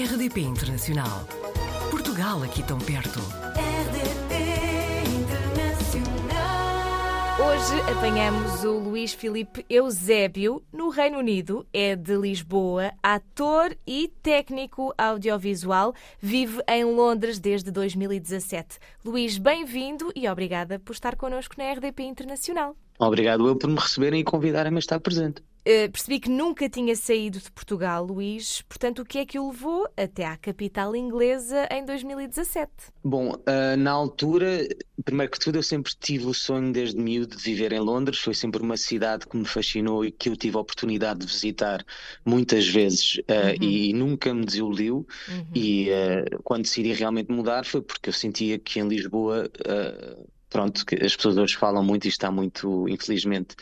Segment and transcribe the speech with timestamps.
[0.00, 1.28] RDP Internacional.
[1.90, 3.18] Portugal aqui tão perto.
[3.52, 4.32] RDP
[5.20, 6.40] Internacional.
[7.38, 14.94] Hoje apanhamos o Luís Filipe Eusébio, no Reino Unido, é de Lisboa, ator e técnico
[14.96, 18.78] audiovisual, vive em Londres desde 2017.
[19.04, 22.74] Luís, bem-vindo e obrigada por estar connosco na RDP Internacional.
[22.98, 25.42] Obrigado eu por me receberem e convidarem-me a estar presente.
[25.60, 28.62] Uh, percebi que nunca tinha saído de Portugal, Luís.
[28.62, 32.70] Portanto, o que é que o levou até à capital inglesa em 2017?
[33.04, 34.66] Bom, uh, na altura,
[35.04, 38.20] primeiro que tudo, eu sempre tive o sonho desde miúdo de viver em Londres.
[38.20, 41.84] Foi sempre uma cidade que me fascinou e que eu tive a oportunidade de visitar
[42.24, 43.68] muitas vezes uh, uhum.
[43.68, 45.06] e, e, nunca me desiludiu.
[45.28, 45.46] Uhum.
[45.54, 45.88] E
[46.42, 49.50] quando decidi realmente mudar foi porque eu sentia que em Lisboa
[50.50, 53.54] pronto, que as pessoas hoje falam muito e está muito, infelizmente,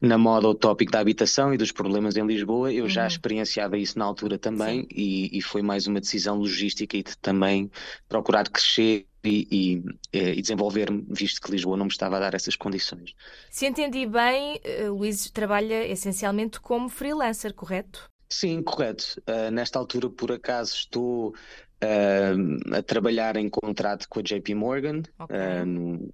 [0.00, 2.72] na moda o tópico da habitação e dos problemas em Lisboa.
[2.72, 2.90] Eu uhum.
[2.90, 7.16] já experienciava isso na altura também e, e, foi mais uma decisão logística e de
[7.18, 7.70] também
[8.08, 9.82] procurar crescer e,
[10.12, 13.14] e, e desenvolver-me, visto que Lisboa não me estava a dar essas condições.
[13.50, 18.10] Se entendi bem, eh, Luís trabalha essencialmente como freelancer, correto?
[18.28, 19.22] Sim, correto.
[19.28, 25.02] Uh, nesta altura, por acaso, estou uh, a trabalhar em contrato com a JP Morgan.
[25.18, 25.36] Okay.
[25.36, 26.12] Uh,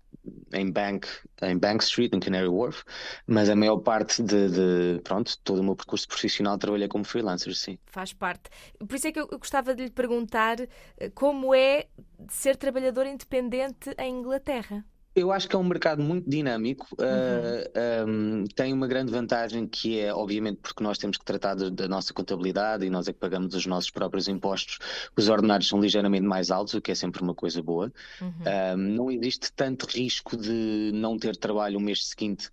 [0.52, 1.06] em Bank,
[1.42, 2.84] em Bank Street, em Canary Wharf,
[3.26, 7.54] mas a maior parte de, de, pronto, todo o meu percurso profissional trabalhei como freelancer,
[7.54, 7.78] sim.
[7.86, 8.50] Faz parte.
[8.78, 11.86] Por isso é que eu gostava de lhe perguntar eh, como é
[12.28, 14.84] ser trabalhador independente em Inglaterra.
[15.12, 17.04] Eu acho que é um mercado muito dinâmico, uhum.
[17.04, 21.88] uh, um, tem uma grande vantagem que é, obviamente, porque nós temos que tratar da
[21.88, 24.78] nossa contabilidade e nós é que pagamos os nossos próprios impostos,
[25.16, 27.92] os ordenados são ligeiramente mais altos, o que é sempre uma coisa boa.
[28.20, 28.30] Uhum.
[28.30, 32.48] Um, não existe tanto risco de não ter trabalho o mês seguinte,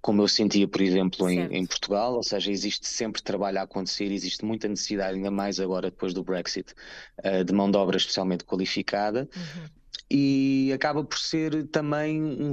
[0.00, 4.12] como eu sentia, por exemplo, em, em, Portugal, ou seja, existe sempre trabalho a acontecer,
[4.12, 6.72] existe muita necessidade, ainda mais agora depois do Brexit,
[7.24, 9.28] uh, de mão de obra especialmente qualificada.
[9.34, 9.76] Uhum
[10.10, 12.52] e acaba por ser também um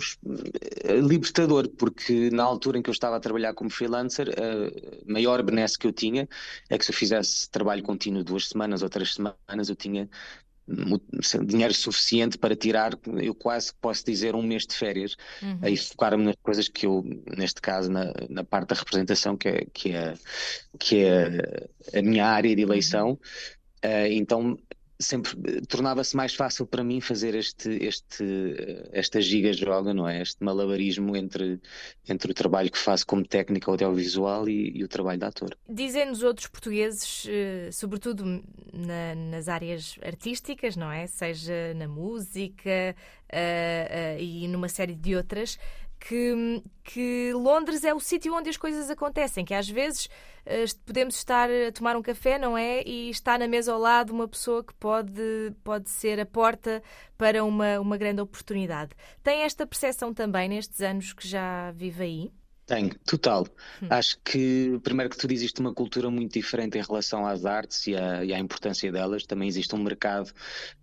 [0.84, 5.44] eh, libertador, porque na altura em que eu estava a trabalhar como freelancer, a maior
[5.44, 6.28] benesse que eu tinha
[6.70, 10.10] é que se eu fizesse trabalho contínuo duas semanas ou três semanas, eu tinha
[11.46, 15.60] dinheiro suficiente para tirar, eu quase posso dizer, um mês de férias, uhum.
[15.62, 17.04] aí focar-me nas coisas que eu,
[17.38, 20.14] neste caso, na, na parte da representação, que é, que é,
[20.80, 23.10] que é a minha área de eleição.
[23.10, 23.18] Uhum.
[23.84, 24.58] Uh, então
[25.04, 30.22] sempre tornava-se mais fácil para mim fazer este, este, esta giga-joga, não é?
[30.22, 31.60] Este malabarismo entre,
[32.08, 35.58] entre o trabalho que faço como técnica audiovisual e, e o trabalho de ator.
[35.70, 38.24] Dizem-nos outros portugueses, eh, sobretudo
[38.74, 41.06] na, nas áreas artísticas, não é?
[41.08, 42.96] Seja na música
[43.32, 45.58] uh, uh, e numa série de outras,
[46.06, 50.08] que, que Londres é o sítio onde as coisas acontecem, que às vezes
[50.46, 52.84] uh, podemos estar a tomar um café, não é?
[52.86, 56.84] E está na mesa ao lado uma pessoa que pode, pode ser a porta
[57.18, 58.92] para uma, uma grande oportunidade.
[59.24, 62.43] Tem esta percepção também nestes anos que já vive aí?
[62.66, 63.46] Tenho, total.
[63.82, 63.88] Hum.
[63.90, 67.96] Acho que, primeiro que tudo, existe uma cultura muito diferente em relação às artes e,
[67.96, 69.26] à, e à importância delas.
[69.26, 70.32] Também existe um mercado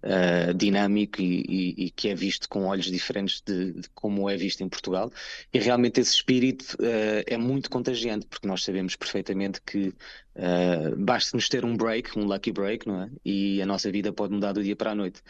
[0.04, 4.36] uh, dinâmico e, e, e, que é visto com olhos diferentes de, de, como é
[4.36, 5.10] visto em Portugal.
[5.52, 9.94] E realmente esse espírito uh, é muito contagiante, porque nós sabemos perfeitamente que
[10.32, 13.10] Uh, Basta-nos ter um break, um lucky break, não é?
[13.24, 15.20] E a nossa vida pode mudar do dia para a noite.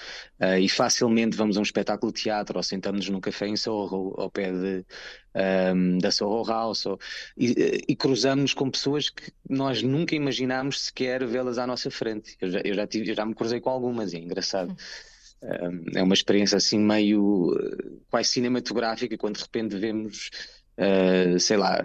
[0.61, 4.31] E facilmente vamos a um espetáculo de teatro ou sentamos-nos num café em Sorro, ao
[4.31, 4.85] pé de,
[5.35, 6.99] um, da Sorro House, ou,
[7.37, 12.37] e, e cruzamos com pessoas que nós nunca imaginámos sequer vê-las à nossa frente.
[12.41, 14.77] Eu já, eu já, tive, eu já me cruzei com algumas, é engraçado.
[15.43, 17.57] Um, é uma experiência assim meio
[18.11, 20.31] quase cinematográfica, quando de repente vemos,
[20.77, 21.81] uh, sei lá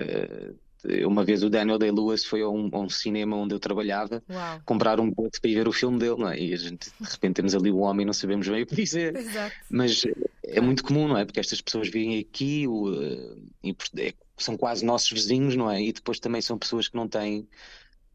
[1.05, 4.61] uma vez o Daniel Day-Lewis foi a um, a um, cinema onde eu trabalhava Uau.
[4.65, 6.39] comprar um bote para ir ver o filme dele, não é?
[6.39, 8.75] E a gente, de repente, temos ali o homem e não sabemos bem o que
[8.75, 9.15] dizer.
[9.15, 9.55] Exato.
[9.69, 10.05] Mas
[10.47, 11.25] é muito comum, não é?
[11.25, 15.81] Porque estas pessoas vêm aqui o, eh, e é, são quase nossos vizinhos, não é?
[15.81, 17.47] E depois também são pessoas que não têm,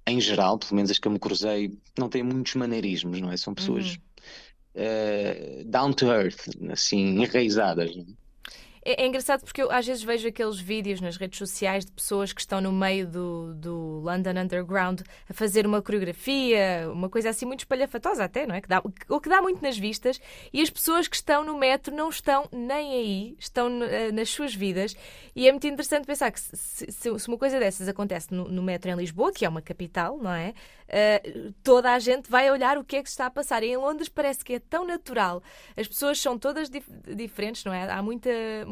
[0.06, 3.36] em geral, pelo menos as que eu me cruzei, não têm muitos maneirismos, não é?
[3.36, 3.96] São pessoas.
[3.96, 4.00] Uhum.
[4.72, 7.94] Uh, down to earth, assim, enraizadas.
[7.96, 8.19] Não é?
[8.90, 12.32] É, é, engraçado porque eu às vezes vejo aqueles vídeos nas redes sociais de pessoas
[12.32, 17.46] que estão no meio do, do London Underground a fazer uma coreografia, uma coisa assim
[17.46, 18.60] muito espalhafatosa até, não é?
[18.60, 20.20] Que dá, o que dá muito nas vistas,
[20.52, 24.54] e as pessoas que estão no metro não estão nem aí, estão uh, nas suas
[24.54, 24.96] vidas,
[25.36, 28.62] e é muito interessante pensar que se, se, se uma coisa dessas acontece no, no,
[28.62, 30.52] metro em Lisboa, que é uma capital, não é?
[30.90, 33.62] Uh, toda a gente vai olhar o que é que se está a passar.
[33.62, 35.40] E em Londres parece que é tão natural.
[35.76, 36.84] As pessoas são todas dif
[37.14, 37.88] diferentes, não é?
[37.88, 38.28] Há muita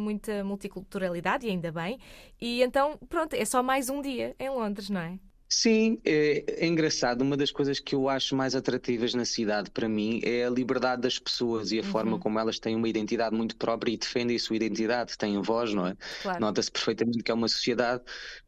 [0.08, 1.98] muita multiculturalidade, e ainda bem.
[2.40, 5.18] E então, pronto, é só mais um dia em Londres, não é?
[5.50, 7.22] Sim, é, é, engraçado.
[7.22, 11.00] Uma das coisas que eu acho mais atrativas na cidade, para mim, é a liberdade
[11.00, 11.88] das pessoas e a uhum.
[11.88, 15.72] forma como elas têm uma identidade muito própria e defendem a sua identidade, têm voz,
[15.72, 15.96] não é?
[16.22, 16.40] Claro.
[16.40, 18.02] Nota-se perfeitamente que é uma sociedade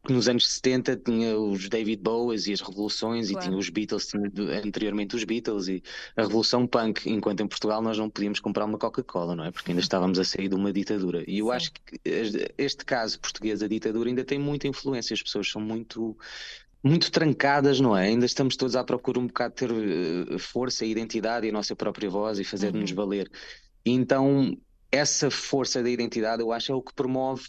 [0.05, 3.45] que nos anos 70 tinha os David Bowies e as revoluções claro.
[3.45, 4.31] e tinha os Beatles, tinha
[4.63, 5.81] anteriormente os Beatles e
[6.15, 9.51] a revolução punk, enquanto em Portugal nós não podíamos comprar uma Coca-Cola, não é?
[9.51, 11.23] Porque ainda estávamos a sair de uma ditadura.
[11.27, 11.51] E eu Sim.
[11.53, 11.99] acho que
[12.59, 15.15] este caso português, a ditadura, ainda tem muita influência.
[15.15, 16.15] As pessoas são muito
[16.83, 18.07] muito trancadas, não é?
[18.07, 21.53] Ainda estamos todos à procura um bocado de ter uh, força e identidade e a
[21.53, 22.95] nossa própria voz e fazer-nos uhum.
[22.95, 23.31] valer.
[23.85, 24.57] então,
[24.91, 27.45] essa força da identidade, eu acho, é o que promove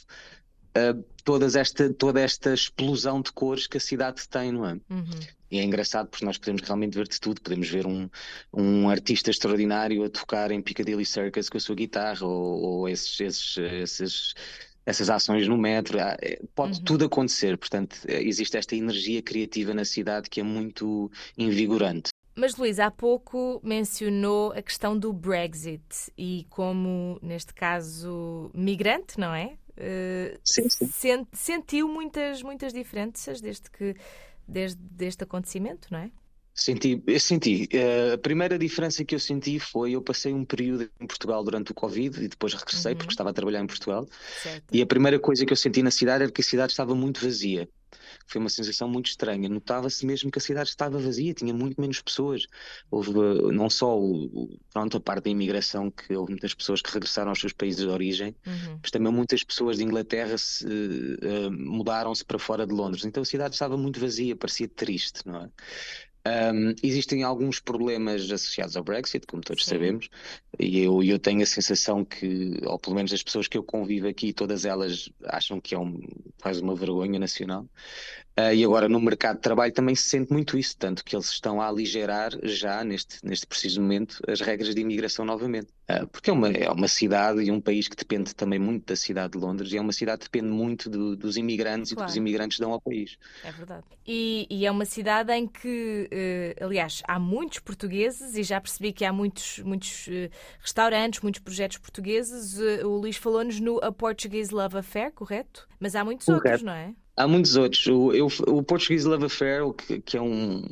[0.77, 4.73] uh, todas esta, toda esta explosão de cores que a cidade tem, não é?
[4.89, 5.21] Uhum.
[5.51, 7.43] E é engraçado porque nós podemos realmente ver de tudo.
[7.43, 8.09] Podemos ver um,
[8.55, 13.21] um artista extraordinário a tocar em Piccadilly Circus com a sua guitarra ou, ou esses,
[13.21, 14.35] esses, esses
[14.85, 16.85] essas ações no metro, é, pode uhum.
[16.85, 17.57] tudo acontecer.
[17.57, 22.11] Portanto, é, existe esta energia criativa na cidade que é muito invigorante.
[22.35, 29.35] Mas Luís, há pouco mencionou a questão do Brexit e como, neste caso, migrante, não
[29.35, 29.59] é?
[29.73, 31.27] Uh, sim, sim.
[31.33, 33.95] sentiu muitas, muitas diferenças desde que
[34.47, 36.11] desde este acontecimento, não é?
[36.55, 37.69] Senti, eu senti.
[37.73, 41.73] Uh, a primeira diferença que eu senti foi eu passei um período em Portugal durante
[41.73, 42.99] o Covid e depois regressei uhum.
[42.99, 44.07] porque estava a trabalhar em Portugal.
[44.43, 44.65] Certo.
[44.71, 47.25] E a primeira coisa que eu senti na cidade era que a cidade estava muito
[47.25, 47.69] vazia.
[48.27, 49.49] Foi uma sensação muito estranha.
[49.49, 52.47] Notava-se mesmo que a cidade estava vazia, tinha muito menos pessoas.
[52.91, 53.13] Houve
[53.53, 57.41] não só o, pronto, a parte da imigração, que houve muitas pessoas que regressaram aos
[57.41, 58.79] seus países de origem, uhum.
[58.81, 63.05] mas também muitas pessoas de Inglaterra uh, mudaram-se para fora de Londres.
[63.05, 65.51] Então a cidade estava muito vazia, parecia triste, não é?
[66.25, 69.71] Um, existem alguns problemas associados ao Brexit, como todos Sim.
[69.71, 70.09] sabemos,
[70.57, 74.07] e eu, eu tenho a sensação que, ou pelo menos as pessoas que eu convivo
[74.07, 76.01] aqui, todas elas acham que é um,
[76.39, 77.67] faz uma vergonha nacional.
[78.39, 81.27] Uh, e agora no mercado de trabalho também se sente muito isso, tanto que eles
[81.27, 85.69] estão a aligerar já, neste, neste preciso momento, as regras de imigração novamente.
[85.93, 88.97] Uh, porque é uma, é uma cidade e um país que depende também muito da
[88.97, 92.05] cidade de Londres e é uma cidade que depende muito do, dos imigrantes claro.
[92.05, 93.19] e do que os imigrantes dão ao país.
[93.45, 93.85] É verdade.
[94.07, 96.09] E, e é uma cidade em que,
[96.61, 100.09] uh, aliás, há muitos portugueses e já percebi que há muitos, muitos
[100.61, 102.59] restaurantes, muitos projetos portugueses.
[102.85, 105.69] o Luís falou-nos no A Portuguese Love Affair, correto?
[105.79, 106.47] Mas há muitos correto.
[106.47, 106.95] outros, não é?
[107.17, 107.87] Há muitos outros.
[107.87, 110.65] O, eu, o Portuguese Love Affair, que, que é um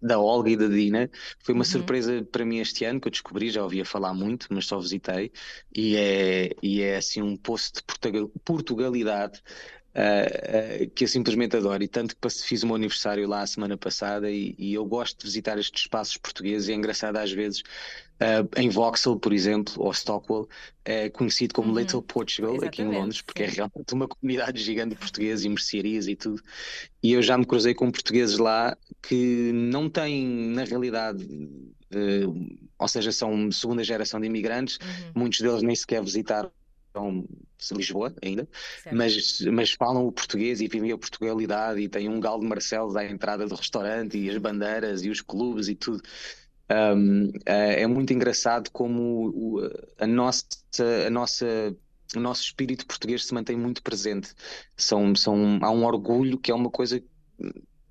[0.00, 1.10] da Olga e da Dina.
[1.40, 1.70] Foi uma uhum.
[1.70, 5.32] surpresa para mim este ano que eu descobri, já ouvia falar muito, mas só visitei.
[5.74, 7.82] E é, e é assim um poço de
[8.44, 9.42] Portugalidade
[9.94, 11.80] Uh, uh, que eu simplesmente adoro.
[11.80, 15.18] E tanto que fiz o meu aniversário lá a semana passada e, e eu gosto
[15.18, 16.68] de visitar estes espaços portugueses.
[16.68, 17.60] E é engraçado às vezes,
[18.20, 20.48] uh, em Vauxhall, por exemplo, ou Stockwell,
[20.84, 21.78] é conhecido como uhum.
[21.78, 25.44] Little Portugal Exatamente, aqui em Londres, porque é é realmente uma comunidade gigante de portugueses
[25.44, 26.42] e mercearias e tudo.
[27.00, 31.24] E eu já me cruzei com portugueses lá que não têm, na realidade,
[32.78, 35.12] ou seja, são segunda geração de imigrantes, uhum.
[35.14, 36.50] muitos deles nem sequer visitaram
[37.72, 38.48] Lisboa ainda,
[38.92, 42.94] mas, mas falam o português e vivem a Portugalidade e têm um galo de Marcelos
[42.94, 46.02] à entrada do restaurante e as bandeiras e os clubes e tudo.
[46.70, 50.46] Um, é, é muito engraçado como o, a nossa,
[51.06, 51.76] a nossa
[52.16, 54.34] o nosso espírito português se mantém muito presente.
[54.76, 57.02] São, são, há um orgulho que é uma coisa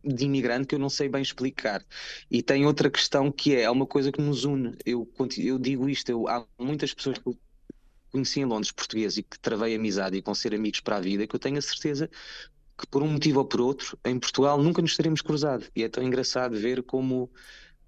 [0.04, 1.84] de imigrante que eu não sei bem explicar.
[2.30, 4.76] E tem outra questão que é, é uma coisa que nos une.
[4.86, 7.30] Eu, eu digo isto, eu, há muitas pessoas que
[8.14, 11.28] conheci em Londres português e que travei amizade e com ser amigos para a vida,
[11.28, 12.10] que eu tenho a certeza
[12.78, 15.66] que por um motivo ou por outro, em Portugal nunca nos teremos cruzado.
[15.76, 17.30] E é tão engraçado ver como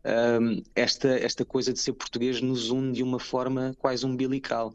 [0.06, 4.74] um, esta, esta coisa de ser português nos une de uma forma quase umbilical.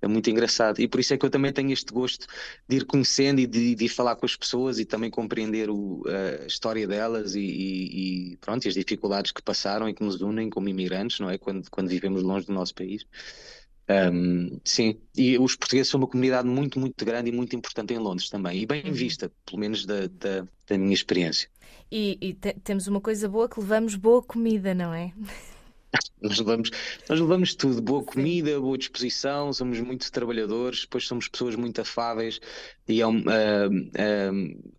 [0.00, 0.80] É muito engraçado.
[0.80, 2.26] E por isso é que eu também tenho este gosto
[2.68, 6.02] de ir conhecendo e de, de ir falar com as pessoas e também compreender o,
[6.42, 10.50] a história delas e, e, e, pronto, as dificuldades que passaram e que nos unem
[10.50, 11.38] como imigrantes, não é?
[11.38, 13.06] Quando, quando vivemos longe do nosso país.
[13.88, 17.98] Um, sim, e os portugueses são uma comunidade muito, muito grande e muito importante em
[17.98, 18.92] Londres também, e bem uhum.
[18.92, 21.48] vista, pelo menos da, da, da minha experiência.
[21.90, 25.12] E, e te, temos uma coisa boa que levamos boa comida, não é?
[26.22, 26.70] Nós levamos,
[27.06, 32.40] nós levamos tudo, boa comida, boa disposição, somos muito trabalhadores, depois somos pessoas muito afáveis
[32.88, 34.72] e é um, uh, uh,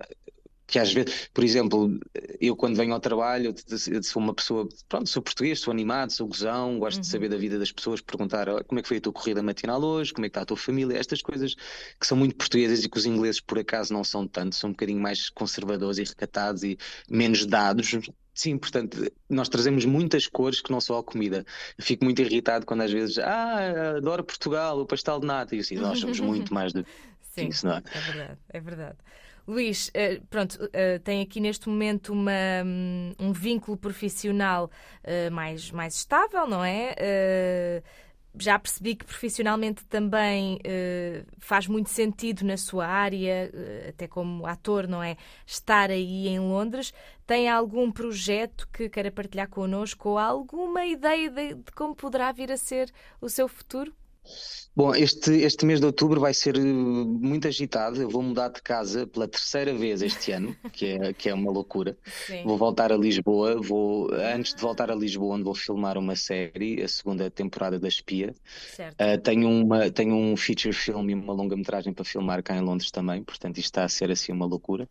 [0.74, 2.00] que às vezes, por exemplo,
[2.42, 3.54] eu quando venho ao trabalho,
[3.92, 7.02] eu sou uma pessoa, pronto, sou português, sou animado, sou gozão, gosto uhum.
[7.02, 9.80] de saber da vida das pessoas, perguntar como é que foi a tua corrida matinal
[9.84, 12.90] hoje, como é que está a tua família, estas coisas que são muito portuguesas e
[12.90, 16.64] que os ingleses por acaso não são tanto, são um bocadinho mais conservadores e recatados
[16.64, 16.76] e
[17.08, 18.00] menos dados.
[18.34, 18.98] Sim, portanto,
[19.30, 21.46] nós trazemos muitas cores que não só a comida.
[21.78, 25.60] Eu fico muito irritado quando às vezes, ah, adoro Portugal, o pastel de nata, e
[25.60, 26.84] assim, nós somos muito mais do
[27.22, 27.84] Sim, isso, não é?
[27.94, 28.98] É verdade, é verdade.
[29.46, 32.32] Luís, uh, pronto, uh, tem aqui neste momento uma,
[32.66, 34.72] um, um vínculo profissional
[35.04, 36.96] uh, mais, mais estável, não é?
[38.36, 40.60] já percebi que profissionalmente também
[41.38, 43.52] faz muito sentido na sua área,
[43.88, 45.18] até como ator, não é?
[45.46, 46.92] Estar aí em Londres.
[47.28, 52.52] Tem algum projeto que queira partilhar connosco ou alguma ideia de, de como poderá vir
[52.52, 53.94] a ser o seu futuro?
[54.76, 58.02] Bom, este, este mês de outubro vai ser eh, muito agitado.
[58.02, 61.52] Eu vou mudar de casa pela terceira vez este ano, que é, que é uma
[61.52, 61.96] loucura.
[62.26, 62.44] Sim.
[62.44, 63.62] Vou voltar a Lisboa.
[63.62, 67.88] Vou, antes de voltar a Lisboa, onde vou filmar uma série, a segunda temporada da
[67.88, 68.34] Espia.
[68.80, 72.90] Uh, tenho, uma, tenho um feature film e uma longa-metragem para filmar cá em Londres
[72.90, 74.90] também, portanto, isto está a ser assim uma loucura.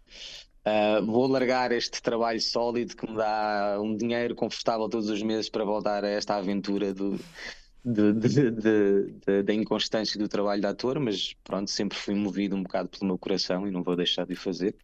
[0.65, 5.51] Uh, vou largar este trabalho sólido que me dá um dinheiro confortável todos os meses
[5.51, 7.19] para voltar a esta aventura do
[7.85, 12.89] de, de, da inconstância do trabalho de ator, mas pronto, sempre fui movido um bocado
[12.89, 14.77] pelo meu coração e não vou deixar de o fazer.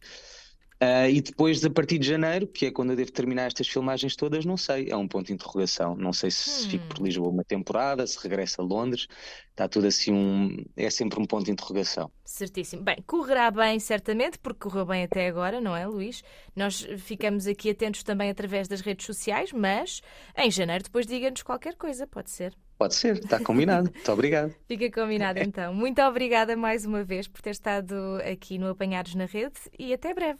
[0.81, 4.15] Uh, e depois, a partir de janeiro, que é quando eu devo terminar estas filmagens
[4.15, 5.93] todas, não sei, é um ponto de interrogação.
[5.93, 6.69] Não sei se hum.
[6.69, 9.05] fico por Lisboa uma temporada, se regresso a Londres,
[9.49, 12.09] está tudo assim, um, é sempre um ponto de interrogação.
[12.23, 12.81] Certíssimo.
[12.81, 16.23] Bem, correrá bem, certamente, porque correu bem até agora, não é, Luís?
[16.55, 20.01] Nós ficamos aqui atentos também através das redes sociais, mas
[20.37, 22.55] em janeiro depois diga-nos qualquer coisa, pode ser.
[22.77, 23.91] Pode ser, está combinado.
[23.93, 24.55] Muito obrigado.
[24.65, 25.73] Fica combinado então.
[25.73, 27.93] Muito obrigada mais uma vez por ter estado
[28.23, 30.39] aqui no Apanhados na Rede e até breve.